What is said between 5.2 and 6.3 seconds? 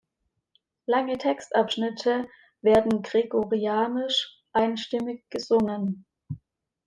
gesungen.